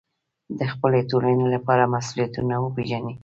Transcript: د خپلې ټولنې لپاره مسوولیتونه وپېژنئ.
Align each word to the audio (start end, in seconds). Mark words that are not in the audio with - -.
د 0.59 0.59
خپلې 0.73 0.99
ټولنې 1.09 1.45
لپاره 1.55 1.89
مسوولیتونه 1.93 2.53
وپېژنئ. 2.59 3.15